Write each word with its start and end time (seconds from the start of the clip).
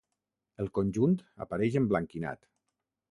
El 0.63 0.69
conjunt 0.77 1.13
apareix 1.45 1.77
emblanquinat. 1.83 2.43